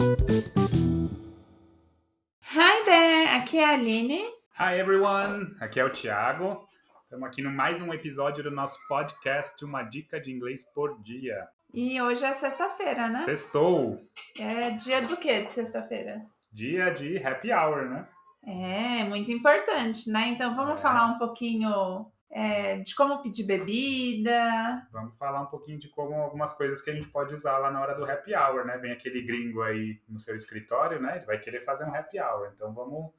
Hi 0.00 0.06
there, 2.86 3.28
aqui 3.36 3.58
é 3.58 3.64
a 3.66 3.74
Aline. 3.74 4.22
Hi 4.58 4.78
everyone, 4.78 5.54
aqui 5.60 5.78
é 5.78 5.84
o 5.84 5.90
Thiago. 5.90 6.66
Estamos 7.04 7.28
aqui 7.28 7.42
no 7.42 7.50
mais 7.50 7.82
um 7.82 7.92
episódio 7.92 8.42
do 8.42 8.50
nosso 8.50 8.78
podcast 8.88 9.62
Uma 9.62 9.82
Dica 9.82 10.18
de 10.18 10.32
Inglês 10.32 10.64
por 10.64 10.98
Dia. 11.02 11.46
E 11.74 12.00
hoje 12.00 12.24
é 12.24 12.32
sexta-feira, 12.32 13.08
né? 13.08 13.18
Sextou, 13.26 14.02
É 14.38 14.70
dia 14.70 15.02
do 15.02 15.18
que 15.18 15.42
de 15.42 15.52
sexta-feira? 15.52 16.24
dia 16.50 16.88
de 16.94 17.18
happy 17.22 17.52
hour, 17.52 17.84
né? 17.84 18.08
É, 18.46 19.04
muito 19.04 19.30
importante, 19.30 20.08
né? 20.10 20.28
Então 20.28 20.56
vamos 20.56 20.78
É. 20.80 20.82
falar 20.82 21.04
um 21.08 21.18
pouquinho 21.18 22.10
é, 22.30 22.78
de 22.78 22.94
como 22.94 23.22
pedir 23.22 23.44
bebida. 23.44 24.86
Vamos 24.92 25.16
falar 25.18 25.40
um 25.40 25.46
pouquinho 25.46 25.78
de 25.78 25.88
como 25.88 26.14
algumas 26.14 26.54
coisas 26.54 26.80
que 26.80 26.90
a 26.90 26.94
gente 26.94 27.08
pode 27.08 27.34
usar 27.34 27.58
lá 27.58 27.70
na 27.70 27.80
hora 27.80 27.94
do 27.94 28.08
happy 28.08 28.34
hour, 28.34 28.64
né? 28.64 28.78
Vem 28.78 28.92
aquele 28.92 29.22
gringo 29.22 29.62
aí 29.62 30.00
no 30.08 30.20
seu 30.20 30.36
escritório, 30.36 31.00
né? 31.00 31.16
Ele 31.16 31.26
vai 31.26 31.38
querer 31.38 31.60
fazer 31.60 31.84
um 31.84 31.94
happy 31.94 32.20
hour. 32.20 32.52
Então 32.54 32.72
vamos 32.72 33.10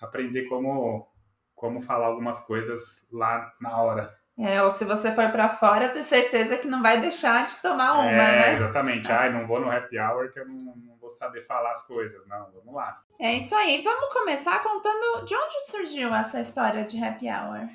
aprender 0.00 0.44
como, 0.44 1.08
como 1.54 1.82
falar 1.82 2.06
algumas 2.06 2.40
coisas 2.40 3.08
lá 3.12 3.52
na 3.60 3.76
hora. 3.82 4.20
É, 4.38 4.62
ou 4.62 4.70
se 4.70 4.86
você 4.86 5.12
for 5.12 5.30
pra 5.30 5.50
fora, 5.50 5.90
ter 5.90 6.04
certeza 6.04 6.56
que 6.56 6.66
não 6.66 6.80
vai 6.80 6.98
deixar 7.00 7.44
de 7.44 7.60
tomar 7.60 7.94
uma, 7.94 8.06
é, 8.06 8.16
né? 8.16 8.54
exatamente. 8.54 9.10
Ai, 9.12 9.30
não 9.30 9.46
vou 9.46 9.60
no 9.60 9.70
happy 9.70 9.98
hour 9.98 10.32
que 10.32 10.40
eu 10.40 10.46
não, 10.46 10.76
não 10.76 10.96
vou 10.96 11.10
saber 11.10 11.42
falar 11.42 11.72
as 11.72 11.86
coisas. 11.86 12.26
Não, 12.26 12.50
vamos 12.52 12.74
lá. 12.74 13.02
É 13.18 13.34
isso 13.34 13.54
aí. 13.54 13.82
Vamos 13.82 14.10
começar 14.14 14.62
contando 14.62 15.26
de 15.26 15.34
onde 15.34 15.66
surgiu 15.66 16.14
essa 16.14 16.40
história 16.40 16.84
de 16.84 17.02
happy 17.04 17.28
hour. 17.28 17.68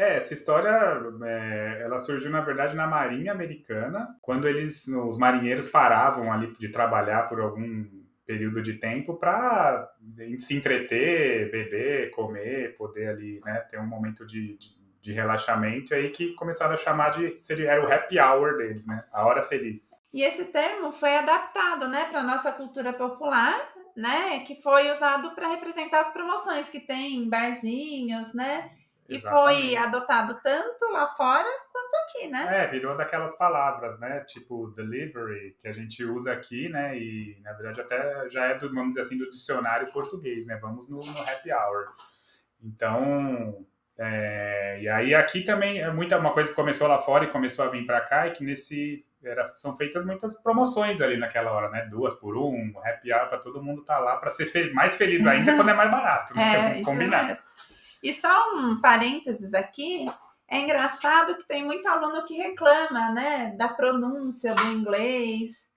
É, 0.00 0.16
essa 0.16 0.32
história, 0.32 0.70
é, 1.26 1.82
ela 1.82 1.98
surgiu 1.98 2.30
na 2.30 2.40
verdade 2.40 2.74
na 2.74 2.86
Marinha 2.86 3.32
Americana, 3.32 4.16
quando 4.22 4.48
eles, 4.48 4.88
os 4.88 5.18
marinheiros 5.18 5.68
paravam 5.68 6.32
ali 6.32 6.50
de 6.58 6.70
trabalhar 6.70 7.28
por 7.28 7.38
algum 7.38 7.84
período 8.24 8.62
de 8.62 8.78
tempo 8.78 9.18
para 9.18 9.92
se 10.38 10.56
entreter, 10.56 11.50
beber, 11.50 12.10
comer, 12.12 12.74
poder 12.76 13.08
ali, 13.08 13.42
né, 13.44 13.60
ter 13.68 13.78
um 13.78 13.86
momento 13.86 14.26
de, 14.26 14.56
de, 14.56 14.74
de 15.02 15.12
relaxamento, 15.12 15.94
aí 15.94 16.08
que 16.08 16.32
começaram 16.32 16.72
a 16.72 16.78
chamar 16.78 17.10
de, 17.10 17.38
seria, 17.38 17.70
era 17.70 17.86
o 17.86 17.92
happy 17.92 18.18
hour 18.18 18.56
deles, 18.56 18.86
né, 18.86 19.04
a 19.12 19.26
hora 19.26 19.42
feliz. 19.42 19.90
E 20.14 20.22
esse 20.22 20.46
termo 20.46 20.92
foi 20.92 21.14
adaptado, 21.14 21.86
né, 21.88 22.06
para 22.10 22.22
nossa 22.22 22.50
cultura 22.52 22.94
popular, 22.94 23.68
né, 23.94 24.40
que 24.46 24.54
foi 24.62 24.90
usado 24.90 25.34
para 25.34 25.48
representar 25.48 26.00
as 26.00 26.10
promoções 26.10 26.70
que 26.70 26.80
tem 26.80 27.16
em 27.16 27.28
barzinhos, 27.28 28.32
né? 28.32 28.79
E 29.10 29.18
foi 29.18 29.76
adotado 29.76 30.40
tanto 30.42 30.90
lá 30.92 31.06
fora 31.08 31.48
quanto 31.72 31.94
aqui, 32.04 32.28
né? 32.28 32.64
É, 32.64 32.66
virou 32.68 32.96
daquelas 32.96 33.36
palavras, 33.36 33.98
né? 33.98 34.20
Tipo 34.20 34.68
delivery, 34.68 35.56
que 35.60 35.66
a 35.68 35.72
gente 35.72 36.04
usa 36.04 36.32
aqui, 36.32 36.68
né? 36.68 36.96
E 36.96 37.38
na 37.42 37.52
verdade 37.54 37.80
até 37.80 38.28
já 38.30 38.46
é 38.46 38.54
do, 38.58 38.68
vamos 38.72 38.90
dizer 38.90 39.00
assim, 39.00 39.18
do 39.18 39.28
dicionário 39.28 39.92
português, 39.92 40.46
né? 40.46 40.56
Vamos 40.62 40.88
no, 40.88 40.98
no 40.98 41.20
happy 41.22 41.52
hour. 41.52 41.88
Então, 42.62 43.64
é, 43.98 44.78
e 44.80 44.88
aí 44.88 45.14
aqui 45.14 45.42
também 45.42 45.80
é 45.80 45.90
muita 45.90 46.16
uma 46.18 46.32
coisa 46.32 46.50
que 46.50 46.56
começou 46.56 46.86
lá 46.86 46.98
fora 46.98 47.24
e 47.24 47.30
começou 47.30 47.64
a 47.64 47.68
vir 47.68 47.84
para 47.86 48.00
cá 48.00 48.26
e 48.26 48.32
que 48.32 48.44
nesse 48.44 49.04
era, 49.22 49.46
são 49.54 49.76
feitas 49.76 50.04
muitas 50.06 50.40
promoções 50.42 51.00
ali 51.02 51.18
naquela 51.18 51.52
hora, 51.52 51.68
né? 51.68 51.86
Duas 51.90 52.14
por 52.14 52.36
um, 52.38 52.72
happy 52.82 53.12
hour 53.12 53.28
para 53.28 53.38
todo 53.38 53.62
mundo 53.62 53.82
estar 53.82 53.98
lá 53.98 54.16
para 54.16 54.30
ser 54.30 54.46
fe- 54.46 54.72
mais 54.72 54.96
feliz 54.96 55.26
ainda 55.26 55.54
quando 55.56 55.68
é 55.70 55.74
mais 55.74 55.90
barato, 55.90 56.34
né? 56.34 56.42
É, 56.54 56.58
Vamos 56.62 56.76
isso 56.78 56.90
combinar. 56.90 57.38
E 58.02 58.12
só 58.12 58.54
um 58.54 58.80
parênteses 58.80 59.52
aqui, 59.52 60.06
é 60.48 60.58
engraçado 60.58 61.36
que 61.36 61.46
tem 61.46 61.64
muito 61.64 61.86
aluno 61.86 62.24
que 62.24 62.34
reclama, 62.34 63.12
né, 63.12 63.54
da 63.56 63.68
pronúncia 63.68 64.54
do 64.54 64.66
inglês. 64.68 65.70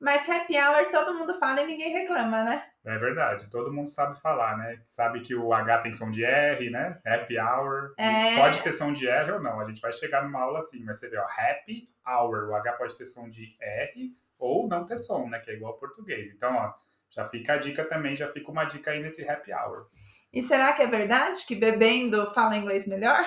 Mas 0.00 0.26
happy 0.28 0.56
hour 0.58 0.90
todo 0.90 1.14
mundo 1.14 1.38
fala 1.38 1.60
e 1.60 1.66
ninguém 1.66 1.92
reclama, 1.92 2.42
né? 2.42 2.64
É 2.82 2.96
verdade, 2.96 3.50
todo 3.50 3.70
mundo 3.70 3.90
sabe 3.90 4.18
falar, 4.18 4.56
né? 4.56 4.80
Sabe 4.86 5.20
que 5.20 5.34
o 5.34 5.52
H 5.52 5.78
tem 5.80 5.92
som 5.92 6.10
de 6.10 6.24
R, 6.24 6.70
né? 6.70 6.98
Happy 7.04 7.38
hour. 7.38 7.92
É. 7.98 8.36
Pode 8.36 8.62
ter 8.62 8.72
som 8.72 8.94
de 8.94 9.06
R 9.06 9.32
ou 9.32 9.42
não. 9.42 9.60
A 9.60 9.68
gente 9.68 9.82
vai 9.82 9.92
chegar 9.92 10.24
numa 10.24 10.40
aula 10.40 10.60
assim, 10.60 10.82
mas 10.84 10.98
você 10.98 11.10
vê, 11.10 11.18
ó, 11.18 11.24
happy 11.24 11.86
hour. 12.06 12.48
O 12.48 12.54
H 12.54 12.72
pode 12.72 12.96
ter 12.96 13.04
som 13.04 13.28
de 13.28 13.54
R 13.60 14.10
ou 14.38 14.66
não 14.66 14.86
ter 14.86 14.96
som, 14.96 15.28
né? 15.28 15.38
Que 15.40 15.50
é 15.50 15.54
igual 15.54 15.72
ao 15.72 15.78
português. 15.78 16.30
Então, 16.30 16.56
ó, 16.56 16.72
já 17.10 17.28
fica 17.28 17.52
a 17.52 17.58
dica 17.58 17.84
também, 17.84 18.16
já 18.16 18.28
fica 18.28 18.50
uma 18.50 18.64
dica 18.64 18.92
aí 18.92 19.02
nesse 19.02 19.28
happy 19.28 19.52
hour. 19.52 19.86
E 20.32 20.40
será 20.42 20.72
que 20.72 20.82
é 20.82 20.86
verdade 20.86 21.44
que 21.46 21.54
bebendo 21.56 22.26
fala 22.32 22.56
inglês 22.56 22.86
melhor? 22.86 23.24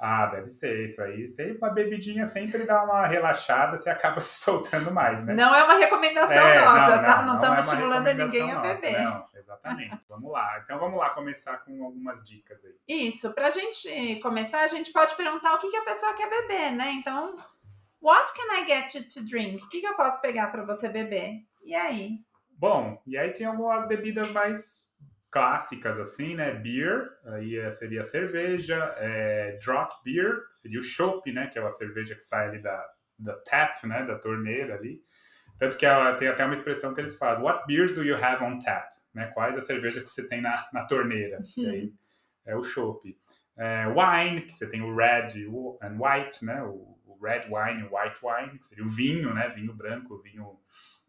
Ah, 0.00 0.26
deve 0.26 0.46
ser 0.46 0.84
isso 0.84 1.02
aí. 1.02 1.26
Sempre 1.26 1.58
uma 1.58 1.70
bebidinha 1.70 2.24
sempre 2.24 2.64
dá 2.64 2.84
uma 2.84 3.04
relaxada, 3.08 3.76
você 3.76 3.90
acaba 3.90 4.20
se 4.22 4.42
soltando 4.44 4.92
mais, 4.92 5.26
né? 5.26 5.34
Não 5.34 5.52
é 5.52 5.64
uma 5.64 5.74
recomendação 5.74 6.36
É, 6.36 6.64
nossa, 6.64 7.02
tá? 7.02 7.22
Não 7.22 7.32
é 7.32 7.36
estamos 7.36 7.48
uma 7.48 7.58
estimulando 7.74 8.14
ninguém 8.14 8.52
a 8.52 8.60
beber. 8.60 8.92
nossa, 9.02 9.32
Não, 9.32 9.40
exatamente. 9.40 9.98
vamos 10.08 10.30
lá. 10.30 10.60
Então 10.62 10.78
vamos 10.78 10.98
lá 10.98 11.10
começar 11.10 11.58
com 11.64 11.84
algumas 11.84 12.24
dicas 12.24 12.64
aí. 12.64 12.74
Isso, 12.86 13.32
pra 13.34 13.50
gente 13.50 14.20
começar, 14.20 14.60
a 14.60 14.68
gente 14.68 14.92
pode 14.92 15.16
perguntar 15.16 15.54
o 15.54 15.58
que, 15.58 15.68
que 15.68 15.76
a 15.76 15.84
pessoa 15.84 16.14
quer 16.14 16.30
beber, 16.30 16.70
né? 16.76 16.92
Então, 16.92 17.34
what 18.00 18.32
can 18.34 18.54
I 18.62 18.66
get 18.66 18.94
you 18.94 19.02
to 19.12 19.28
drink? 19.28 19.64
O 19.64 19.68
que, 19.68 19.80
que 19.80 19.86
eu 19.86 19.96
posso 19.96 20.20
pegar 20.22 20.46
pra 20.52 20.62
você 20.62 20.88
beber? 20.88 21.40
E 21.64 21.74
aí? 21.74 22.20
Bom, 22.56 23.02
e 23.04 23.18
aí 23.18 23.32
tem 23.32 23.46
algumas 23.46 23.86
bebidas 23.88 24.30
mais 24.30 24.87
clássicas 25.30 25.98
assim, 25.98 26.34
né? 26.34 26.52
Beer, 26.54 27.10
aí 27.26 27.56
é- 27.56 27.70
seria 27.70 28.00
a 28.00 28.04
cerveja, 28.04 28.94
é, 28.96 29.58
draught 29.62 29.94
beer, 30.04 30.44
seria 30.52 30.78
o 30.78 30.82
chopp, 30.82 31.30
né? 31.32 31.46
Que 31.48 31.58
é 31.58 31.62
uma 31.62 31.70
cerveja 31.70 32.14
que 32.14 32.22
sai 32.22 32.48
ali 32.48 32.62
da, 32.62 32.86
da 33.18 33.34
tap, 33.40 33.84
né? 33.84 34.04
Da 34.04 34.18
torneira 34.18 34.74
ali. 34.74 35.02
Tanto 35.58 35.76
que 35.76 35.84
ela 35.84 36.14
tem 36.14 36.28
até 36.28 36.44
uma 36.44 36.54
expressão 36.54 36.94
que 36.94 37.00
eles 37.00 37.16
falam, 37.16 37.42
what 37.42 37.66
beers 37.66 37.92
do 37.92 38.04
you 38.04 38.16
have 38.16 38.42
on 38.42 38.58
tap? 38.58 38.92
Né? 39.12 39.26
Quais 39.34 39.56
as 39.56 39.66
cervejas 39.66 40.04
que 40.04 40.08
você 40.08 40.28
tem 40.28 40.40
na, 40.40 40.68
na 40.72 40.84
torneira? 40.84 41.38
E 41.58 41.66
aí 41.66 41.92
é 42.46 42.56
o 42.56 42.62
chopp. 42.62 43.16
É, 43.56 43.86
wine, 43.86 44.42
que 44.42 44.52
você 44.52 44.70
tem 44.70 44.80
o 44.82 44.94
red 44.94 45.26
and 45.82 45.98
white, 45.98 46.44
né? 46.44 46.62
O, 46.62 46.96
o 47.06 47.18
red 47.22 47.42
wine 47.50 47.82
e 47.82 47.84
o 47.84 47.94
white 47.94 48.18
wine, 48.22 48.58
que 48.58 48.64
seria 48.64 48.84
o 48.84 48.88
vinho, 48.88 49.34
né? 49.34 49.48
Vinho 49.50 49.74
branco, 49.74 50.16
vinho, 50.22 50.58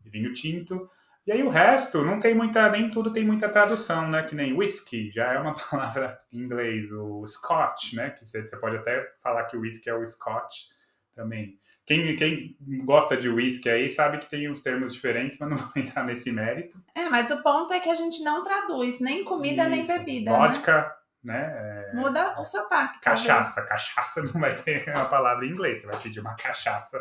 vinho 0.04 0.34
tinto. 0.34 0.90
E 1.30 1.32
aí 1.32 1.44
o 1.44 1.50
resto 1.50 2.04
não 2.04 2.18
tem 2.18 2.34
muita, 2.34 2.68
nem 2.72 2.90
tudo 2.90 3.14
tem 3.14 3.24
muita 3.24 3.48
tradução, 3.48 4.10
né? 4.10 4.24
Que 4.24 4.34
nem 4.34 4.52
whisky, 4.52 5.12
já 5.12 5.32
é 5.32 5.38
uma 5.38 5.54
palavra 5.70 6.20
em 6.34 6.40
inglês. 6.40 6.92
O 6.92 7.24
scotch, 7.24 7.94
né? 7.94 8.10
Que 8.10 8.26
você, 8.26 8.58
pode 8.58 8.78
até 8.78 9.14
falar 9.22 9.44
que 9.44 9.56
o 9.56 9.60
whisky 9.60 9.92
é 9.92 9.94
o 9.94 10.04
scotch 10.04 10.70
também. 11.14 11.56
Quem, 11.86 12.16
quem 12.16 12.58
gosta 12.84 13.16
de 13.16 13.30
whisky 13.30 13.70
aí 13.70 13.88
sabe 13.92 14.18
que 14.18 14.28
tem 14.28 14.50
uns 14.50 14.62
termos 14.62 14.92
diferentes, 14.92 15.38
mas 15.38 15.50
não 15.52 15.58
vou 15.58 15.70
entrar 15.78 16.04
nesse 16.04 16.32
mérito. 16.32 16.82
É, 16.96 17.08
mas 17.10 17.30
o 17.30 17.44
ponto 17.44 17.72
é 17.76 17.80
que 17.80 17.90
a 17.90 17.96
gente 17.96 18.24
não 18.24 18.42
traduz 18.42 19.00
nem 19.00 19.24
comida 19.24 19.70
nem 19.70 19.82
Isso. 19.82 19.94
bebida, 19.94 20.32
né? 20.32 20.38
Vodka, 20.48 20.98
né? 21.24 21.92
É, 21.92 21.94
Muda 21.94 22.42
o 22.42 22.46
sotaque. 22.46 23.00
talvez. 23.02 23.28
Cachaça. 23.28 23.68
Cachaça 23.68 24.24
não 24.34 24.42
vai 24.42 24.56
ter 24.56 24.90
uma 24.90 25.06
palavra 25.06 25.46
em 25.46 25.50
inglês. 25.52 25.78
Você 25.78 25.86
vai 25.86 25.98
pedir 26.00 26.22
uma 26.22 26.34
cachaça 26.34 26.98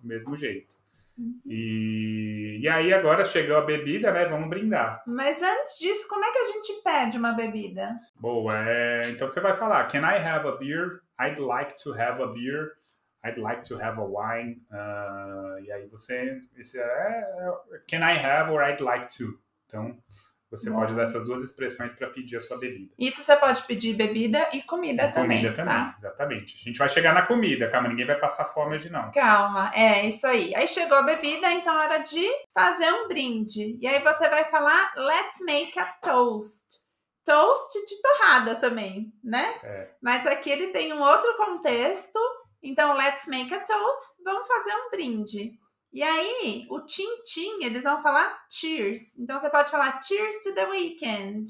do 0.00 0.08
mesmo 0.08 0.34
jeito. 0.34 0.80
Uhum. 1.18 1.40
E, 1.46 2.60
e 2.62 2.68
aí 2.68 2.92
agora 2.92 3.24
chegou 3.24 3.56
a 3.56 3.64
bebida, 3.64 4.12
né? 4.12 4.26
Vamos 4.26 4.48
brindar. 4.48 5.02
Mas 5.06 5.42
antes 5.42 5.78
disso, 5.78 6.08
como 6.08 6.24
é 6.24 6.30
que 6.30 6.38
a 6.38 6.44
gente 6.46 6.82
pede 6.82 7.18
uma 7.18 7.32
bebida? 7.32 7.98
Boa, 8.16 8.52
é, 8.68 9.10
então 9.10 9.28
você 9.28 9.40
vai 9.40 9.56
falar, 9.56 9.86
can 9.88 10.00
I 10.00 10.16
have 10.16 10.46
a 10.46 10.56
beer? 10.56 11.00
I'd 11.20 11.38
like 11.38 11.76
to 11.82 11.92
have 11.92 12.22
a 12.22 12.26
beer. 12.28 12.72
I'd 13.22 13.38
like 13.38 13.62
to 13.64 13.76
have 13.76 14.00
a 14.00 14.04
wine. 14.04 14.62
Ah, 14.70 15.56
e 15.62 15.70
aí 15.70 15.86
você, 15.86 16.40
esse 16.56 16.80
é, 16.80 16.82
é, 16.82 17.78
can 17.88 17.98
I 17.98 18.16
have 18.16 18.50
or 18.50 18.62
I'd 18.62 18.82
like 18.82 19.08
to. 19.18 19.38
Então 19.66 19.96
você 20.50 20.68
Boa. 20.68 20.80
pode 20.80 20.92
usar 20.92 21.02
essas 21.02 21.24
duas 21.24 21.42
expressões 21.42 21.92
para 21.92 22.08
pedir 22.08 22.36
a 22.36 22.40
sua 22.40 22.58
bebida. 22.58 22.92
Isso 22.98 23.22
você 23.22 23.36
pode 23.36 23.62
pedir 23.62 23.94
bebida 23.94 24.48
e 24.52 24.62
comida 24.62 25.04
E 25.04 25.12
também, 25.12 25.38
comida 25.38 25.54
também, 25.54 25.74
tá? 25.74 25.94
exatamente. 25.96 26.56
A 26.56 26.68
gente 26.68 26.78
vai 26.78 26.88
chegar 26.88 27.14
na 27.14 27.22
comida, 27.26 27.70
calma, 27.70 27.88
ninguém 27.88 28.06
vai 28.06 28.18
passar 28.18 28.46
fome 28.46 28.74
hoje 28.74 28.90
não. 28.90 29.10
Calma, 29.12 29.70
é 29.74 30.06
isso 30.08 30.26
aí. 30.26 30.54
Aí 30.54 30.66
chegou 30.66 30.98
a 30.98 31.02
bebida, 31.02 31.50
então 31.52 31.72
é 31.74 31.86
hora 31.86 31.98
de 31.98 32.26
fazer 32.52 32.90
um 32.92 33.08
brinde. 33.08 33.78
E 33.80 33.86
aí 33.86 34.02
você 34.02 34.28
vai 34.28 34.50
falar, 34.50 34.92
let's 34.96 35.40
make 35.44 35.78
a 35.78 35.86
toast. 36.02 36.66
Toast 37.24 37.78
de 37.86 38.02
torrada 38.02 38.54
também, 38.56 39.12
né? 39.22 39.54
É. 39.62 39.90
Mas 40.02 40.26
aqui 40.26 40.50
ele 40.50 40.68
tem 40.68 40.92
um 40.92 41.00
outro 41.00 41.36
contexto. 41.36 42.18
Então, 42.62 42.94
let's 42.96 43.26
make 43.26 43.52
a 43.54 43.60
toast. 43.60 44.22
Vamos 44.24 44.46
fazer 44.48 44.72
um 44.74 44.90
brinde. 44.90 45.52
E 45.92 46.02
aí, 46.02 46.66
o 46.70 46.80
tchim-tchim, 46.80 47.64
eles 47.64 47.82
vão 47.82 48.00
falar 48.02 48.46
cheers. 48.48 49.18
Então, 49.18 49.38
você 49.38 49.50
pode 49.50 49.70
falar 49.70 50.00
cheers 50.00 50.36
to 50.42 50.54
the 50.54 50.66
weekend. 50.66 51.44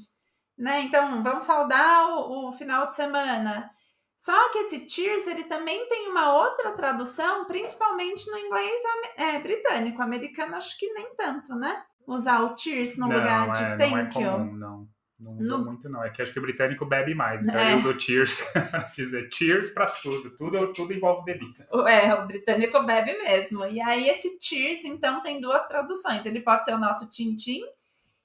Né? 0.57 0.81
Então, 0.81 1.23
vamos 1.23 1.43
saudar 1.43 2.09
o, 2.09 2.49
o 2.49 2.51
final 2.51 2.87
de 2.87 2.95
semana. 2.95 3.69
Só 4.15 4.49
que 4.49 4.59
esse 4.59 4.87
cheers, 4.87 5.25
ele 5.25 5.45
também 5.45 5.87
tem 5.89 6.07
uma 6.07 6.33
outra 6.35 6.73
tradução, 6.73 7.45
principalmente 7.45 8.29
no 8.29 8.37
inglês 8.37 8.83
é, 9.17 9.39
britânico. 9.39 10.01
Americano, 10.01 10.55
acho 10.55 10.77
que 10.77 10.91
nem 10.93 11.15
tanto, 11.15 11.55
né? 11.55 11.83
Usar 12.07 12.41
o 12.43 12.55
cheers 12.55 12.97
no 12.97 13.07
não, 13.07 13.17
lugar 13.17 13.51
de 13.51 13.63
é, 13.63 13.77
thank 13.77 13.91
não 13.91 13.97
é 13.97 14.03
you. 14.03 14.31
comum, 14.31 14.55
não. 14.55 14.87
Não 15.23 15.33
usa 15.37 15.57
No- 15.57 15.65
muito, 15.65 15.87
não. 15.89 16.03
É 16.03 16.09
que 16.09 16.21
acho 16.21 16.33
que 16.33 16.39
o 16.39 16.41
britânico 16.41 16.85
bebe 16.85 17.13
mais. 17.13 17.41
Então 17.43 17.59
É. 17.59 17.71
ele 17.71 17.79
usa 17.79 17.99
cheers 17.99 18.43
dizer 18.95 19.29
cheers 19.31 19.69
pra 19.69 19.85
tudo. 19.85 20.35
Tudo, 20.35 20.73
tudo 20.73 20.93
envolve 20.93 21.23
bebida. 21.25 21.67
É, 21.87 22.13
o 22.15 22.25
britânico 22.27 22.83
bebe 22.85 23.17
mesmo. 23.19 23.65
E 23.65 23.79
aí, 23.81 24.09
esse 24.09 24.37
cheers, 24.41 24.83
então, 24.83 25.21
tem 25.21 25.39
duas 25.39 25.67
traduções. 25.67 26.25
Ele 26.25 26.41
pode 26.41 26.65
ser 26.65 26.73
o 26.73 26.79
nosso 26.79 27.09
tchim-tchim 27.09 27.61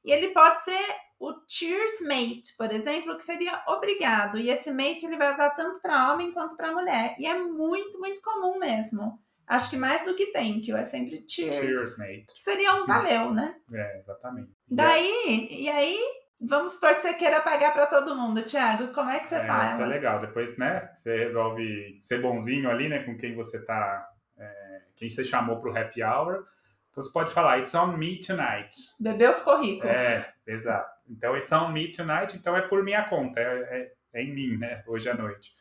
E 0.05 0.11
ele 0.13 0.29
pode 0.29 0.63
ser 0.63 0.79
o 1.19 1.33
cheers 1.49 2.01
mate, 2.03 2.55
por 2.57 2.71
exemplo, 2.73 3.17
que 3.17 3.25
seria 3.25 3.63
obrigado. 3.69 4.39
E 4.39 4.51
esse 4.51 4.71
mate 4.71 5.05
ele 5.05 5.17
vai 5.17 5.33
usar 5.33 5.51
tanto 5.51 5.81
para 5.81 6.13
homem 6.13 6.31
quanto 6.33 6.57
para 6.57 6.73
mulher. 6.73 7.17
E 7.19 7.27
é 7.27 7.37
muito, 7.39 7.99
muito 7.99 8.21
comum 8.23 8.59
mesmo. 8.59 9.19
Acho 9.49 9.71
que 9.71 9.77
mais 9.77 10.05
do 10.05 10.15
que 10.15 10.27
thank 10.33 10.69
you, 10.69 10.77
é 10.77 10.83
sempre 10.85 11.25
cheers. 11.29 11.55
Cheers, 11.55 11.99
mate. 11.99 12.27
Que 12.35 12.43
seria 12.43 12.75
um 12.75 12.85
valeu, 12.87 13.33
né? 13.33 13.55
É, 13.73 13.97
exatamente. 13.99 14.51
Daí, 14.69 15.49
e 15.51 15.69
aí, 15.71 15.99
vamos 16.41 16.73
supor 16.73 16.95
que 16.95 17.03
você 17.03 17.15
queira 17.15 17.41
pagar 17.41 17.73
para 17.73 17.87
todo 17.87 18.17
mundo, 18.17 18.43
Thiago. 18.43 18.93
Como 18.93 19.11
é 19.11 19.21
que 19.21 19.29
você 19.29 19.37
é, 19.37 19.47
faz? 19.47 19.73
Isso 19.73 19.83
é 19.83 19.87
legal. 19.87 20.19
Depois, 20.19 20.59
né, 20.59 20.91
você 20.93 21.17
resolve 21.17 21.97
ser 22.01 22.21
bonzinho 22.21 22.71
ali, 22.71 22.89
né, 22.89 23.03
com 23.05 23.17
quem 23.17 23.35
você 23.35 23.65
tá, 23.65 24.09
é, 24.39 24.81
quem 24.95 25.09
você 25.11 25.25
chamou 25.25 25.59
pro 25.59 25.77
happy 25.77 26.03
hour. 26.03 26.45
Então 26.91 27.03
você 27.03 27.13
pode 27.13 27.33
falar, 27.33 27.59
it's 27.59 27.75
on 27.75 27.97
me 27.97 28.19
tonight. 28.19 28.75
Bebeu, 28.99 29.35
ficou 29.35 29.61
rico. 29.61 29.87
É, 29.87 30.33
exato. 30.47 30.97
Então, 31.09 31.37
it's 31.37 31.53
on 31.53 31.71
me 31.71 31.91
tonight, 31.91 32.37
então 32.37 32.57
é 32.57 32.63
por 32.63 32.83
minha 32.83 33.05
conta, 33.05 33.39
é, 33.39 33.45
é, 33.45 33.93
é 34.15 34.23
em 34.23 34.35
mim, 34.35 34.57
né, 34.57 34.83
hoje 34.87 35.09
à 35.09 35.15
noite. 35.15 35.53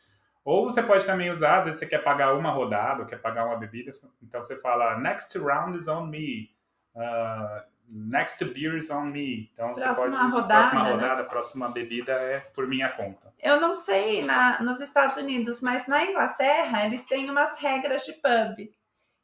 Ou 0.44 0.64
você 0.70 0.82
pode 0.82 1.04
também 1.04 1.28
usar, 1.28 1.58
às 1.58 1.64
vezes 1.64 1.80
você 1.80 1.86
quer 1.86 2.02
pagar 2.02 2.34
uma 2.34 2.50
rodada, 2.50 3.00
ou 3.00 3.06
quer 3.06 3.20
pagar 3.20 3.44
uma 3.44 3.56
bebida, 3.56 3.90
então 4.22 4.42
você 4.42 4.56
fala, 4.56 4.98
next 4.98 5.36
round 5.38 5.76
is 5.76 5.88
on 5.88 6.06
me. 6.06 6.50
Uh, 6.94 7.62
next 7.88 8.44
beer 8.44 8.76
is 8.76 8.90
on 8.90 9.06
me. 9.06 9.50
Então 9.52 9.74
próxima 9.74 9.94
você 9.94 10.10
pode. 10.10 10.32
rodada, 10.32 10.60
próxima 10.60 10.82
né? 10.84 10.90
rodada, 10.90 11.24
próxima 11.24 11.68
bebida 11.68 12.12
é 12.12 12.40
por 12.40 12.66
minha 12.66 12.88
conta. 12.88 13.32
Eu 13.42 13.60
não 13.60 13.74
sei 13.74 14.22
na, 14.22 14.62
nos 14.62 14.80
Estados 14.80 15.16
Unidos, 15.16 15.60
mas 15.60 15.86
na 15.86 16.04
Inglaterra 16.04 16.86
eles 16.86 17.02
têm 17.04 17.30
umas 17.30 17.58
regras 17.58 18.04
de 18.04 18.12
pub 18.14 18.68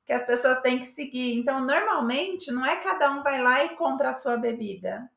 que 0.05 0.13
as 0.13 0.25
pessoas 0.25 0.61
têm 0.61 0.79
que 0.79 0.85
seguir. 0.85 1.39
Então, 1.39 1.65
normalmente, 1.65 2.51
não 2.51 2.65
é 2.65 2.77
cada 2.77 3.11
um 3.13 3.23
vai 3.23 3.41
lá 3.41 3.65
e 3.65 3.71
compra 3.77 4.11
a 4.11 4.15
sua 4.15 4.37
bebida. 4.37 5.09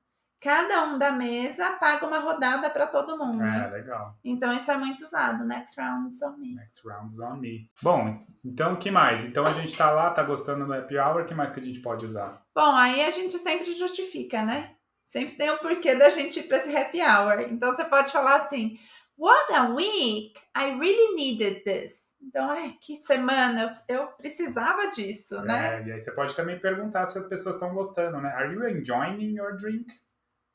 Cada 0.46 0.84
um 0.86 1.00
da 1.00 1.12
mesa 1.12 1.72
paga 1.72 2.06
uma 2.06 2.20
rodada 2.20 2.70
para 2.70 2.86
todo 2.86 3.18
mundo. 3.18 3.44
É, 3.44 3.68
legal. 3.68 4.16
Então, 4.24 4.54
isso 4.54 4.70
é 4.70 4.78
muito 4.78 5.04
usado. 5.04 5.44
Next 5.44 5.82
round 5.82 6.10
is 6.14 6.22
on 6.22 6.38
me. 6.38 6.54
Next 6.54 6.88
round's 6.88 7.20
on 7.20 7.38
me. 7.38 7.68
Bom, 7.82 8.24
então 8.46 8.74
o 8.74 8.78
que 8.78 8.92
mais? 8.92 9.26
Então 9.26 9.44
a 9.44 9.54
gente 9.54 9.76
tá 9.76 9.90
lá, 9.90 10.12
tá 10.12 10.22
gostando 10.22 10.68
do 10.68 10.72
happy 10.72 11.00
hour, 11.00 11.24
o 11.24 11.26
que 11.26 11.34
mais 11.34 11.52
que 11.52 11.60
a 11.60 11.64
gente 11.64 11.80
pode 11.80 12.06
usar? 12.06 12.46
Bom, 12.54 12.76
aí 12.76 13.04
a 13.04 13.10
gente 13.10 13.36
sempre 13.40 13.74
justifica, 13.74 14.46
né? 14.46 14.76
Sempre 15.04 15.34
tem 15.34 15.50
o 15.50 15.58
porquê 15.58 15.96
da 15.96 16.10
gente 16.10 16.40
ir 16.40 16.44
para 16.44 16.58
esse 16.58 16.78
happy 16.78 17.02
hour. 17.02 17.40
Então, 17.50 17.74
você 17.74 17.84
pode 17.84 18.12
falar 18.12 18.36
assim: 18.36 18.76
What 19.18 19.52
a 19.52 19.70
week! 19.70 20.36
I 20.56 20.78
really 20.78 21.16
needed 21.16 21.64
this. 21.64 22.06
Então, 22.22 22.52
ai, 22.52 22.76
que 22.80 23.02
semana, 23.02 23.66
eu, 23.90 24.08
precisava 24.10 24.92
disso, 24.92 25.42
né? 25.42 25.82
É, 25.82 25.88
e 25.88 25.92
aí 25.92 26.00
você 26.00 26.12
pode 26.12 26.36
também 26.36 26.60
perguntar 26.60 27.08
se 27.08 27.18
as 27.18 27.28
pessoas 27.28 27.56
estão 27.56 27.74
gostando, 27.74 28.20
né? 28.22 28.30
Are 28.30 28.54
you 28.54 28.68
enjoying 28.68 29.36
your 29.36 29.58
drink? 29.58 29.86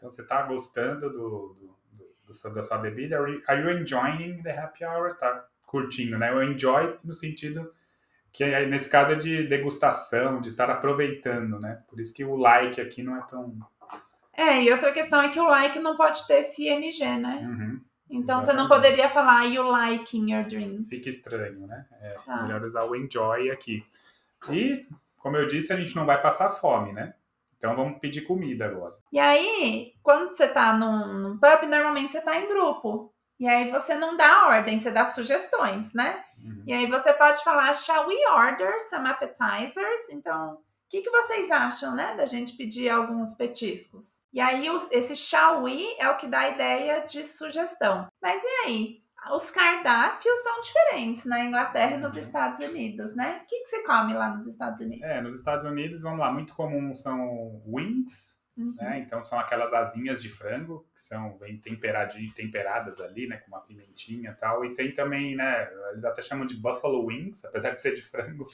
Então 0.01 0.11
você 0.11 0.27
tá 0.27 0.41
gostando 0.45 1.11
do, 1.11 1.57
do, 1.61 1.77
do- 2.27 2.55
da 2.55 2.63
sua 2.63 2.79
bebida? 2.79 3.19
Are 3.47 3.61
you, 3.63 3.71
enjoying 3.71 4.43
the 4.43 4.51
happy 4.59 4.83
hour? 4.83 5.15
Tá 5.19 5.45
curtindo, 5.67 6.17
né? 6.17 6.33
O 6.33 6.43
enjoy 6.43 6.97
no 7.05 7.13
sentido 7.13 7.71
que 8.33 8.43
aí, 8.45 8.67
nesse 8.67 8.89
caso 8.89 9.13
é 9.13 9.15
de 9.17 9.47
degustação, 9.47 10.41
de 10.41 10.49
estar 10.49 10.71
aproveitando, 10.71 11.61
né? 11.61 11.83
Por 11.87 12.01
isso 12.01 12.15
que 12.15 12.25
o 12.25 12.35
like 12.37 12.81
aqui 12.81 13.03
não 13.03 13.15
é 13.17 13.21
tão. 13.23 13.55
É, 14.33 14.63
e 14.63 14.73
outra 14.73 14.91
questão 14.91 15.21
é 15.21 15.29
que 15.29 15.39
o 15.39 15.45
like 15.47 15.79
não 15.81 15.97
pode 15.99 16.27
ter 16.27 16.39
esse 16.41 16.67
ING, 16.67 17.19
né? 17.21 17.41
Uhum. 17.43 17.81
Então 18.09 18.41
você 18.41 18.53
não 18.55 18.65
Exatamente. 18.65 18.69
poderia 18.69 19.09
falar 19.11 19.45
you 19.45 19.63
liking 19.71 20.33
your 20.33 20.45
drink. 20.47 20.85
Fica 20.85 21.09
estranho, 21.11 21.67
né? 21.67 21.85
É 22.01 22.17
Tá. 22.25 22.43
melhor 22.43 22.63
usar 22.65 22.85
o 22.85 22.97
enjoy 22.97 23.51
aqui. 23.51 23.85
E, 24.49 24.87
como 25.19 25.37
eu 25.37 25.47
disse, 25.47 25.73
a 25.73 25.77
gente 25.77 25.95
não 25.95 26.07
vai 26.07 26.21
passar 26.23 26.51
fome, 26.53 26.93
né? 26.93 27.13
Então 27.61 27.77
vamos 27.77 27.99
pedir 27.99 28.23
comida 28.23 28.65
agora. 28.65 28.95
E 29.13 29.19
aí, 29.19 29.93
quando 30.03 30.35
você 30.35 30.49
tá 30.49 30.73
num, 30.73 31.19
num 31.19 31.39
pub, 31.39 31.69
normalmente 31.69 32.13
você 32.13 32.23
tá 32.23 32.41
em 32.41 32.49
grupo. 32.49 33.13
E 33.39 33.47
aí 33.47 33.71
você 33.71 33.95
não 33.95 34.17
dá 34.17 34.47
ordem, 34.49 34.81
você 34.81 34.91
dá 34.91 35.05
sugestões, 35.05 35.93
né? 35.93 36.25
Uhum. 36.43 36.65
E 36.67 36.73
aí 36.73 36.87
você 36.87 37.13
pode 37.13 37.45
falar, 37.45 37.75
shall 37.75 38.09
we 38.09 38.17
order 38.33 38.81
some 38.89 39.07
appetizers? 39.07 40.09
Então, 40.11 40.55
o 40.55 40.59
que, 40.89 41.03
que 41.03 41.11
vocês 41.11 41.51
acham, 41.51 41.95
né? 41.95 42.15
Da 42.17 42.25
gente 42.25 42.57
pedir 42.57 42.89
alguns 42.89 43.35
petiscos. 43.35 44.23
E 44.33 44.41
aí, 44.41 44.67
esse 44.91 45.15
shall 45.15 45.63
we 45.63 45.95
é 45.99 46.09
o 46.09 46.17
que 46.17 46.27
dá 46.27 46.41
a 46.41 46.49
ideia 46.49 47.01
de 47.05 47.25
sugestão. 47.25 48.09
Mas 48.23 48.43
e 48.43 48.67
aí? 48.67 49.03
Os 49.35 49.51
cardápios 49.51 50.39
são 50.43 50.61
diferentes 50.61 51.25
na 51.27 51.45
Inglaterra 51.45 51.97
e 51.97 52.01
nos 52.01 52.17
Estados 52.17 52.67
Unidos, 52.69 53.15
né? 53.15 53.43
O 53.43 53.47
que, 53.47 53.61
que 53.61 53.67
você 53.67 53.83
come 53.85 54.15
lá 54.15 54.31
nos 54.35 54.47
Estados 54.47 54.81
Unidos? 54.81 55.03
É, 55.05 55.21
nos 55.21 55.35
Estados 55.35 55.65
Unidos, 55.65 56.03
vamos 56.03 56.21
lá, 56.21 56.33
muito 56.33 56.55
comum 56.55 56.95
são 56.95 57.63
wings, 57.67 58.41
Uhum. 58.57 58.75
né? 58.77 58.99
Então 58.99 59.23
são 59.23 59.39
aquelas 59.39 59.73
asinhas 59.73 60.21
de 60.21 60.29
frango 60.29 60.85
que 60.93 61.01
são 61.01 61.39
bem 61.39 61.57
temperadinhas, 61.59 62.35
temperadas 62.35 63.01
ali, 63.01 63.27
né? 63.27 63.39
Com 63.39 63.49
uma 63.49 63.61
pimentinha 63.61 64.31
e 64.33 64.35
tal. 64.35 64.65
E 64.65 64.75
tem 64.75 64.93
também, 64.93 65.35
né? 65.37 65.71
Eles 65.93 66.05
até 66.05 66.21
chamam 66.21 66.47
de 66.47 66.57
buffalo 66.57 67.07
wings, 67.07 67.45
apesar 67.45 67.71
de 67.71 67.81
ser 67.81 67.95
de 67.95 68.03
frango, 68.03 68.45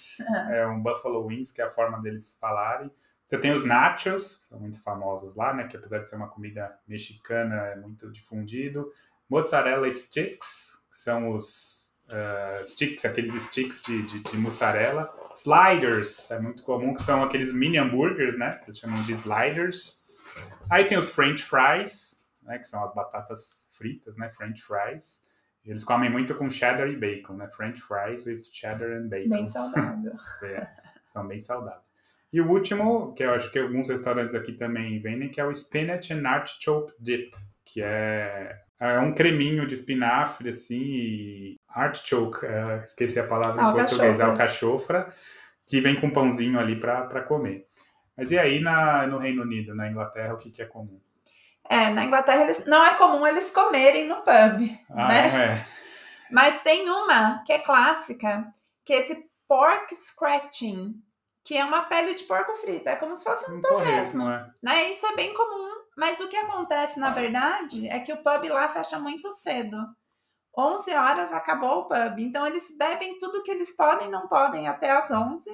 é 0.51 0.67
um 0.67 0.81
buffalo 0.81 1.27
wings, 1.27 1.51
que 1.51 1.61
é 1.61 1.65
a 1.65 1.71
forma 1.71 2.01
deles 2.01 2.37
falarem. 2.41 2.91
Você 3.25 3.39
tem 3.39 3.51
os 3.51 3.65
nachos, 3.65 4.37
que 4.37 4.43
são 4.45 4.61
muito 4.61 4.81
famosos 4.85 5.35
lá, 5.35 5.53
né? 5.53 5.67
Que 5.67 5.77
apesar 5.77 5.99
de 5.99 6.09
ser 6.09 6.15
uma 6.17 6.29
comida 6.29 6.79
mexicana, 6.87 7.57
é 7.69 7.77
muito 7.77 8.13
difundido. 8.13 8.93
Mozzarella 9.29 9.91
sticks, 9.91 10.87
que 10.91 10.97
são 10.97 11.31
os 11.31 11.87
ah, 12.09 12.61
sticks, 12.63 13.05
aqueles 13.05 13.35
sticks 13.35 13.83
de, 13.83 14.03
de, 14.03 14.23
de 14.23 14.37
mussarela. 14.37 15.13
Sliders, 15.35 16.31
é 16.31 16.41
muito 16.41 16.63
comum, 16.63 16.95
que 16.95 17.03
são 17.03 17.23
aqueles 17.23 17.53
mini 17.53 17.79
hambúrgueres, 17.79 18.39
né? 18.39 18.59
Que 18.59 18.67
eles 18.67 18.79
chamam 18.79 19.03
de 19.03 19.13
sliders. 19.13 20.03
Aí 20.71 20.85
tem 20.85 20.97
os 20.97 21.11
french 21.11 21.43
fries, 21.43 22.27
né? 22.43 22.59
Que 22.59 22.67
são 22.67 22.83
as 22.83 22.95
batatas 22.95 23.73
fritas, 23.77 24.17
né? 24.17 24.31
French 24.31 24.63
fries. 24.63 25.27
Eles 25.65 25.83
comem 25.83 26.09
muito 26.09 26.35
com 26.37 26.49
cheddar 26.49 26.89
e 26.89 26.97
bacon, 26.97 27.35
né? 27.35 27.49
French 27.49 27.83
fries 27.83 28.25
with 28.25 28.43
cheddar 28.53 28.93
and 28.93 29.09
bacon. 29.09 29.31
Bem 29.31 29.47
saudável. 29.47 30.13
É, 30.43 30.67
são 31.05 31.27
bem 31.27 31.39
saudáveis. 31.39 31.93
E 32.33 32.41
o 32.41 32.49
último, 32.49 33.15
que 33.15 33.25
eu 33.25 33.33
acho 33.33 33.51
que 33.51 33.59
alguns 33.59 33.89
restaurantes 33.89 34.35
aqui 34.35 34.53
também 34.53 35.01
vendem, 35.01 35.29
que 35.29 35.41
é 35.41 35.45
o 35.45 35.53
Spinach 35.53 36.13
and 36.13 36.27
Artichoke 36.27 36.93
Dip, 37.01 37.35
que 37.65 37.83
é, 37.83 38.63
é 38.81 38.99
um 38.99 39.15
creminho 39.15 39.67
de 39.67 39.75
espinafre, 39.75 40.51
assim, 40.51 40.83
e 40.83 41.57
artichoke, 41.69 42.45
é, 42.45 42.83
esqueci 42.85 43.19
a 43.21 43.27
palavra 43.27 43.61
em 43.61 43.65
Alcachofra. 43.65 43.87
português, 43.89 44.21
alcachofra, 44.21 45.09
que 45.67 45.81
vem 45.81 46.01
com 46.01 46.11
pãozinho 46.11 46.59
ali 46.59 46.79
para 46.79 47.23
comer. 47.23 47.67
Mas 48.17 48.31
e 48.31 48.39
aí 48.39 48.61
na, 48.61 49.07
no 49.07 49.19
Reino 49.19 49.43
Unido, 49.43 49.75
na 49.75 49.89
Inglaterra, 49.89 50.35
o 50.35 50.39
que, 50.39 50.51
que 50.51 50.63
é 50.63 50.67
comum? 50.67 51.01
É, 51.69 51.91
na 51.91 52.05
Inglaterra 52.05 52.43
eles, 52.45 52.65
não 52.65 52.85
é 52.85 52.95
comum 52.95 53.27
eles 53.27 53.51
comerem 53.51 54.07
no 54.07 54.17
pub, 54.17 54.69
Ah, 54.91 55.09
né? 55.09 55.45
é. 55.55 55.67
Mas 56.31 56.61
tem 56.63 56.89
uma 56.89 57.43
que 57.45 57.53
é 57.53 57.59
clássica, 57.59 58.47
que 58.85 58.93
é 58.93 59.01
esse 59.01 59.27
pork 59.49 59.95
scratching, 59.95 60.95
que 61.45 61.57
é 61.57 61.65
uma 61.65 61.83
pele 61.85 62.15
de 62.15 62.25
porco 62.25 62.55
frita. 62.57 62.91
É 62.91 62.97
como 62.97 63.17
se 63.17 63.25
fosse 63.25 63.51
um 63.51 63.57
Um 63.57 63.61
torresmo, 63.61 64.29
é. 64.31 64.47
né? 64.63 64.91
Isso 64.91 65.07
é 65.07 65.15
bem 65.15 65.33
comum. 65.35 65.71
Mas 65.97 66.21
o 66.21 66.29
que 66.29 66.37
acontece, 66.37 66.99
na 67.01 67.11
verdade, 67.11 67.89
é 67.89 68.01
que 68.01 68.13
o 68.13 68.19
pub 68.19 68.49
lá 68.49 68.69
fecha 68.69 68.99
muito 68.99 69.33
cedo. 69.33 69.77
11 70.57 70.95
horas 70.95 71.33
acabou 71.33 71.81
o 71.81 71.89
pub. 71.89 72.19
Então 72.19 72.47
eles 72.47 72.77
bebem 72.77 73.19
tudo 73.19 73.43
que 73.43 73.51
eles 73.51 73.75
podem 73.75 74.09
e 74.09 74.11
não 74.11 74.29
podem 74.29 74.69
até 74.69 74.91
as 74.91 75.11
11. 75.11 75.45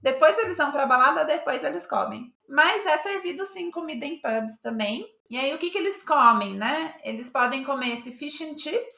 Depois 0.00 0.38
eles 0.38 0.56
vão 0.56 0.72
pra 0.72 0.86
balada, 0.86 1.24
depois 1.24 1.62
eles 1.62 1.86
comem. 1.86 2.34
Mas 2.48 2.86
é 2.86 2.96
servido 2.96 3.44
sim 3.44 3.70
comida 3.70 4.06
em 4.06 4.20
pubs 4.20 4.58
também. 4.60 5.06
E 5.28 5.38
aí 5.38 5.54
o 5.54 5.58
que, 5.58 5.70
que 5.70 5.78
eles 5.78 6.02
comem, 6.02 6.56
né? 6.56 6.94
Eles 7.04 7.30
podem 7.30 7.62
comer 7.62 7.98
esse 7.98 8.10
fish 8.10 8.40
and 8.40 8.56
chips, 8.58 8.96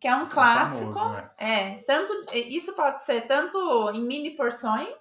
que 0.00 0.08
é 0.08 0.14
um 0.14 0.28
clássico. 0.28 0.94
famoso, 0.94 1.12
né? 1.14 1.30
É, 1.38 1.74
tanto 1.82 2.12
isso 2.34 2.72
pode 2.74 3.02
ser 3.04 3.26
tanto 3.26 3.58
em 3.90 4.00
mini 4.00 4.30
porções, 4.36 4.96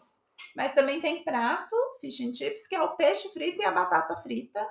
mas 0.55 0.73
também 0.73 0.99
tem 0.99 1.23
prato, 1.23 1.75
fish 2.01 2.19
and 2.21 2.33
chips, 2.33 2.67
que 2.67 2.75
é 2.75 2.81
o 2.81 2.95
peixe 2.95 3.29
frito 3.29 3.61
e 3.61 3.65
a 3.65 3.71
batata 3.71 4.15
frita. 4.17 4.67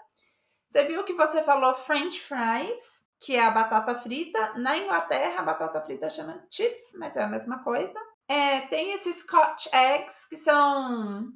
Você 0.71 0.85
viu 0.85 1.03
que 1.03 1.12
você 1.12 1.43
falou 1.43 1.75
French 1.75 2.21
fries, 2.21 3.05
que 3.21 3.35
é 3.35 3.45
a 3.45 3.50
batata 3.50 3.97
frita. 3.97 4.55
Na 4.57 4.79
Inglaterra, 4.79 5.41
a 5.41 5.45
batata 5.45 5.81
frita 5.83 6.09
chama 6.09 6.47
chips, 6.49 6.93
mas 6.97 7.17
é 7.17 7.23
a 7.23 7.29
mesma 7.29 7.65
coisa. 7.65 7.99
É, 8.29 8.61
tem 8.69 8.93
esses 8.93 9.17
Scotch 9.17 9.67
eggs, 9.73 10.29
que 10.29 10.37
são 10.37 11.29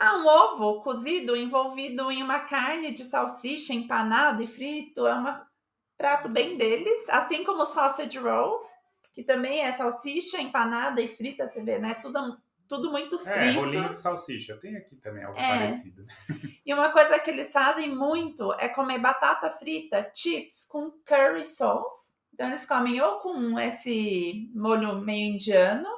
ah, 0.00 0.16
um 0.16 0.26
ovo 0.26 0.82
cozido 0.82 1.36
envolvido 1.36 2.10
em 2.10 2.22
uma 2.22 2.40
carne 2.40 2.94
de 2.94 3.04
salsicha 3.04 3.74
empanado 3.74 4.42
e 4.42 4.46
frito. 4.46 5.06
É 5.06 5.14
um 5.14 5.40
prato 5.98 6.30
bem 6.30 6.56
deles. 6.56 7.10
Assim 7.10 7.44
como 7.44 7.66
sausage 7.66 8.18
rolls, 8.18 8.64
que 9.12 9.22
também 9.22 9.60
é 9.60 9.72
salsicha 9.72 10.40
empanada 10.40 11.02
e 11.02 11.08
frita, 11.08 11.46
você 11.46 11.62
vê, 11.62 11.78
né? 11.78 11.92
Tudo, 11.96 12.41
tudo 12.76 12.90
muito 12.90 13.16
É, 13.16 13.18
frito. 13.18 13.60
rolinho 13.60 13.90
de 13.90 13.96
salsicha. 13.98 14.56
Tem 14.56 14.76
aqui 14.76 14.96
também 14.96 15.24
algo 15.24 15.38
É. 15.38 15.58
parecido. 15.58 16.02
E 16.64 16.72
uma 16.72 16.90
coisa 16.90 17.18
que 17.18 17.28
eles 17.30 17.52
fazem 17.52 17.94
muito 17.94 18.52
é 18.54 18.68
comer 18.68 18.98
batata 18.98 19.50
frita, 19.50 20.10
chips, 20.14 20.64
com 20.66 20.90
curry 21.04 21.44
sauce. 21.44 22.14
Então 22.32 22.46
eles 22.48 22.64
comem 22.64 23.00
ou 23.00 23.18
com 23.18 23.58
esse 23.58 24.48
molho 24.54 24.94
meio 25.00 25.34
indiano, 25.34 25.88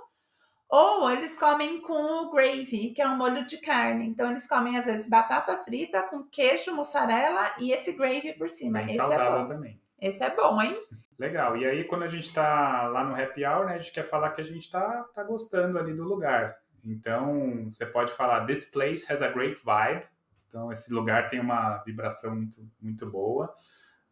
Ou 0.69 1.09
eles 1.11 1.38
comem 1.38 1.81
com 1.83 1.93
o 2.25 2.31
gravy, 2.33 2.93
que 2.95 3.00
é 3.02 3.07
um 3.07 3.16
molho 3.16 3.47
de 3.47 3.59
carne. 3.59 4.07
Então 4.09 4.28
eles 4.31 4.49
comem 4.49 4.76
às 4.76 4.87
vezes 4.87 5.09
batata 5.09 5.57
frita 5.59 6.02
com 6.02 6.25
queijo, 6.25 6.75
mussarela 6.75 7.54
e 7.61 7.71
esse 7.71 7.93
gravy 7.93 8.33
por 8.33 8.49
cima. 8.49 8.78
Bem 8.78 8.87
esse 8.87 8.97
saudável 8.97 9.26
é 9.26 9.43
bom. 9.43 9.49
também. 9.49 9.81
Esse 10.00 10.25
é 10.25 10.35
bom, 10.35 10.61
hein? 10.61 10.76
Legal. 11.16 11.57
E 11.57 11.64
aí, 11.64 11.85
quando 11.85 12.02
a 12.02 12.09
gente 12.09 12.33
tá 12.33 12.88
lá 12.88 13.04
no 13.04 13.14
happy 13.14 13.45
hour, 13.47 13.66
né, 13.66 13.75
a 13.75 13.78
gente 13.78 13.93
quer 13.93 14.02
falar 14.02 14.31
que 14.31 14.40
a 14.40 14.45
gente 14.45 14.69
tá, 14.69 15.04
tá 15.14 15.23
gostando 15.23 15.78
ali 15.78 15.95
do 15.95 16.02
lugar. 16.02 16.57
Então, 16.84 17.66
você 17.72 17.86
pode 17.86 18.12
falar, 18.12 18.44
this 18.46 18.70
place 18.70 19.10
has 19.10 19.22
a 19.22 19.28
great 19.28 19.60
vibe. 19.64 20.04
Então, 20.48 20.70
esse 20.70 20.92
lugar 20.92 21.28
tem 21.28 21.40
uma 21.40 21.78
vibração 21.78 22.36
muito, 22.36 22.58
muito 22.80 23.10
boa. 23.10 23.52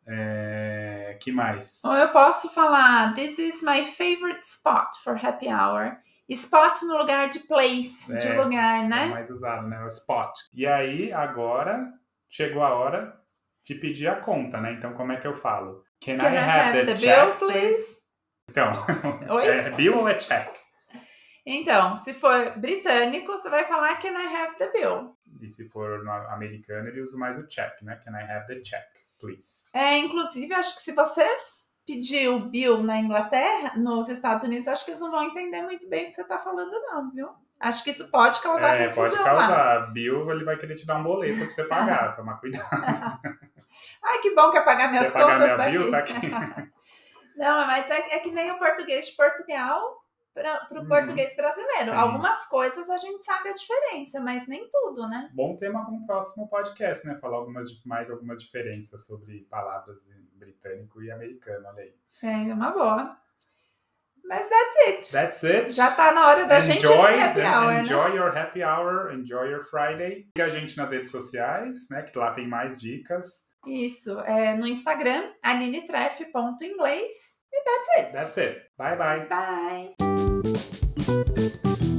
É... 0.06 1.16
que 1.20 1.30
mais? 1.30 1.80
Ou 1.84 1.94
eu 1.94 2.08
posso 2.08 2.48
falar, 2.52 3.14
this 3.14 3.38
is 3.38 3.62
my 3.62 3.84
favorite 3.84 4.42
spot 4.42 4.88
for 5.04 5.14
happy 5.24 5.46
hour. 5.48 5.96
Spot 6.28 6.82
no 6.88 6.96
lugar 6.96 7.28
de 7.28 7.40
place, 7.40 8.16
de 8.16 8.26
É, 8.28 8.40
lugar, 8.42 8.84
É 8.84 8.88
né? 8.88 9.06
mais 9.06 9.28
usado, 9.30 9.68
né? 9.68 9.82
O 9.84 9.88
spot. 9.88 10.30
E 10.54 10.66
aí, 10.66 11.12
agora, 11.12 11.92
chegou 12.28 12.62
a 12.62 12.70
hora 12.74 13.20
de 13.64 13.74
pedir 13.74 14.08
a 14.08 14.16
conta, 14.16 14.60
né? 14.60 14.72
Então, 14.72 14.94
como 14.94 15.12
é 15.12 15.16
que 15.18 15.26
eu 15.26 15.34
falo? 15.34 15.84
Can, 16.00 16.18
Can 16.18 16.30
I 16.30 16.34
I 16.34 16.38
have, 16.38 16.50
have 16.50 16.86
the, 16.86 16.94
the 16.94 16.96
check, 16.98 17.38
bill, 17.38 17.48
please? 17.48 18.02
Então, 18.48 18.72
Oi? 19.30 19.46
é 19.46 19.70
bill 19.70 19.98
ou 19.98 20.08
é 20.08 20.14
check? 20.14 20.48
Então, 21.44 22.00
se 22.02 22.12
for 22.12 22.52
britânico, 22.58 23.32
você 23.32 23.50
vai 23.50 23.64
falar 23.64 23.96
Can 24.00 24.10
I 24.12 24.36
have 24.36 24.56
the 24.58 24.70
bill? 24.70 25.16
E 25.40 25.50
se 25.50 25.68
for 25.68 26.04
no 26.04 26.10
americano, 26.12 26.88
ele 26.88 27.00
usa 27.00 27.16
mais 27.18 27.36
o 27.36 27.46
check, 27.48 27.82
né? 27.82 28.00
Can 28.04 28.12
I 28.12 28.22
have 28.30 28.46
the 28.46 28.60
check, 28.60 28.86
please? 29.18 29.68
É, 29.74 29.98
inclusive, 29.98 30.52
acho 30.54 30.76
que 30.76 30.82
se 30.82 30.92
você 30.92 31.26
pedir 31.84 32.28
o 32.28 32.38
bill 32.48 32.82
na 32.82 32.98
Inglaterra, 32.98 33.72
nos 33.76 34.08
Estados 34.08 34.44
Unidos, 34.44 34.68
acho 34.68 34.84
que 34.84 34.92
eles 34.92 35.00
não 35.00 35.10
vão 35.10 35.24
entender 35.24 35.62
muito 35.62 35.88
bem 35.88 36.04
o 36.04 36.08
que 36.08 36.14
você 36.14 36.24
tá 36.24 36.38
falando, 36.38 36.70
não, 36.70 37.10
viu? 37.10 37.28
Acho 37.58 37.82
que 37.84 37.90
isso 37.90 38.08
pode 38.10 38.40
causar 38.40 38.76
É, 38.80 38.86
confusão 38.88 39.10
pode 39.10 39.22
lá. 39.22 39.24
causar. 39.24 39.92
Bill, 39.92 40.30
ele 40.30 40.44
vai 40.44 40.56
querer 40.56 40.76
te 40.76 40.86
dar 40.86 40.96
um 40.98 41.02
boleto 41.02 41.38
pra 41.38 41.46
você 41.46 41.64
pagar. 41.64 42.12
Toma 42.14 42.36
cuidado. 42.38 42.68
Ai, 44.04 44.18
que 44.18 44.34
bom 44.34 44.50
que 44.50 44.58
é 44.58 44.62
pagar 44.62 44.90
minhas 44.90 45.12
Quer 45.12 45.12
pagar 45.12 45.38
contas 45.40 45.56
minha 45.56 45.70
bill? 45.78 45.90
Tá 45.90 45.98
daqui. 45.98 46.12
aqui. 46.14 46.72
Não, 47.36 47.66
mas 47.66 47.88
é, 47.90 48.16
é 48.16 48.18
que 48.18 48.30
nem 48.30 48.50
o 48.50 48.58
português 48.58 49.06
de 49.06 49.16
Portugal 49.16 50.01
para 50.34 50.66
o 50.72 50.78
Uhum. 50.80 50.88
português 50.88 51.36
brasileiro. 51.36 51.90
Sim. 51.90 51.96
Algumas 51.96 52.46
coisas 52.46 52.88
a 52.88 52.96
gente 52.96 53.24
sabe 53.24 53.50
a 53.50 53.54
diferença, 53.54 54.20
mas 54.20 54.46
nem 54.48 54.68
tudo, 54.70 55.08
né? 55.08 55.30
Bom 55.34 55.56
tema 55.56 55.84
para 55.84 55.94
um 55.94 56.06
próximo 56.06 56.48
podcast, 56.48 57.06
né? 57.06 57.18
Falar 57.20 57.36
algumas, 57.38 57.68
mais 57.84 58.10
algumas 58.10 58.40
diferenças 58.42 59.06
sobre 59.06 59.46
palavras 59.50 60.08
britânico 60.34 61.02
e 61.02 61.10
americano. 61.10 61.66
Olha 61.68 61.82
aí. 61.82 61.94
É 62.50 62.52
uma 62.54 62.70
boa. 62.70 63.16
Mas 64.24 64.48
that's 64.48 64.76
it. 64.86 65.12
That's 65.12 65.44
it. 65.44 65.70
Já 65.72 65.90
tá 65.90 66.12
na 66.12 66.26
hora 66.28 66.46
da 66.46 66.60
gente 66.60 66.76
ir 66.84 66.88
enjoy, 66.90 67.20
happy 67.20 67.38
né? 67.40 67.50
hour, 67.58 67.66
né? 67.72 67.80
enjoy 67.82 68.16
your 68.16 68.38
happy 68.38 68.62
hour, 68.62 69.12
enjoy 69.12 69.50
your 69.50 69.64
Friday. 69.64 70.28
Siga 70.36 70.44
a 70.44 70.48
gente 70.48 70.76
nas 70.76 70.92
redes 70.92 71.10
sociais, 71.10 71.88
né? 71.90 72.02
Que 72.02 72.16
lá 72.16 72.32
tem 72.32 72.48
mais 72.48 72.76
dicas. 72.76 73.50
Isso, 73.66 74.18
é 74.20 74.54
no 74.56 74.66
Instagram, 74.66 75.32
alinetreff.inglês. 75.42 77.12
E 77.52 77.64
that's 77.64 77.88
it. 77.98 78.12
That's 78.12 78.38
it. 78.38 78.62
Bye 78.78 78.96
bye. 78.96 79.26
Bye. 79.28 80.21
Música 80.42 81.91